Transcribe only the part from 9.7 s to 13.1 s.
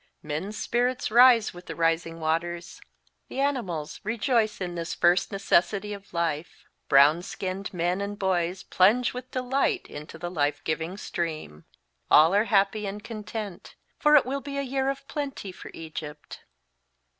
into the life giving stream. All are happy and